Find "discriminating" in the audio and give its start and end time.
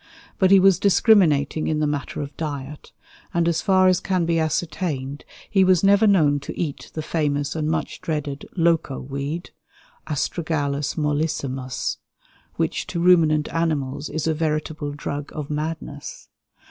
0.79-1.67